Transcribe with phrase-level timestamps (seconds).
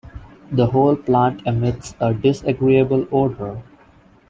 [0.51, 3.61] The whole plant emits a disagreeable odour.